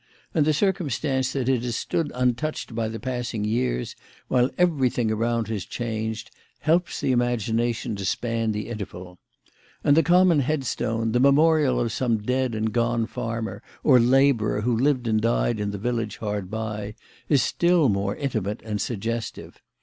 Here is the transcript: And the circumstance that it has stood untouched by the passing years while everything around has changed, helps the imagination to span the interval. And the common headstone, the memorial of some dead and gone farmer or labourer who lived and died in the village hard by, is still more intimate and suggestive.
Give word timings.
And 0.33 0.47
the 0.47 0.51
circumstance 0.53 1.31
that 1.33 1.47
it 1.47 1.61
has 1.61 1.75
stood 1.75 2.11
untouched 2.15 2.73
by 2.73 2.87
the 2.87 2.99
passing 2.99 3.45
years 3.45 3.95
while 4.29 4.49
everything 4.57 5.11
around 5.11 5.47
has 5.49 5.63
changed, 5.63 6.31
helps 6.61 6.99
the 7.01 7.11
imagination 7.11 7.95
to 7.97 8.03
span 8.03 8.51
the 8.51 8.67
interval. 8.67 9.19
And 9.83 9.95
the 9.95 10.01
common 10.01 10.39
headstone, 10.39 11.11
the 11.11 11.19
memorial 11.19 11.79
of 11.79 11.91
some 11.91 12.17
dead 12.17 12.55
and 12.55 12.73
gone 12.73 13.05
farmer 13.05 13.61
or 13.83 13.99
labourer 13.99 14.61
who 14.61 14.75
lived 14.75 15.07
and 15.07 15.21
died 15.21 15.59
in 15.59 15.69
the 15.69 15.77
village 15.77 16.17
hard 16.17 16.49
by, 16.49 16.95
is 17.29 17.43
still 17.43 17.87
more 17.87 18.15
intimate 18.15 18.63
and 18.65 18.81
suggestive. 18.81 19.61